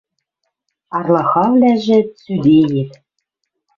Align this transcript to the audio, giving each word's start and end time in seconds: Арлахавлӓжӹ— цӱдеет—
Арлахавлӓжӹ— 0.97 1.99
цӱдеет— 2.19 2.91